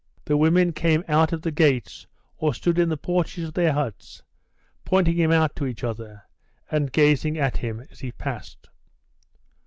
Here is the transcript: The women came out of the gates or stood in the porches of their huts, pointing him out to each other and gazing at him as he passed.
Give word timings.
The 0.25 0.35
women 0.35 0.73
came 0.73 1.03
out 1.07 1.31
of 1.31 1.43
the 1.43 1.51
gates 1.51 2.07
or 2.39 2.55
stood 2.55 2.79
in 2.79 2.89
the 2.89 2.97
porches 2.97 3.47
of 3.49 3.53
their 3.53 3.73
huts, 3.73 4.23
pointing 4.83 5.15
him 5.15 5.31
out 5.31 5.55
to 5.57 5.67
each 5.67 5.83
other 5.83 6.23
and 6.71 6.91
gazing 6.91 7.37
at 7.37 7.57
him 7.57 7.81
as 7.91 7.99
he 7.99 8.11
passed. 8.11 8.67